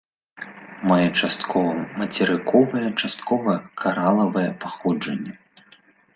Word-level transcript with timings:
Мае 0.91 1.07
часткова 1.19 1.71
мацерыковае, 1.99 2.87
часткова 3.03 3.53
каралавае 3.83 4.49
паходжанне. 4.65 5.31